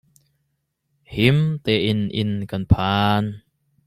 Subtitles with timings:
[1.15, 3.23] Him tein inn kan phan.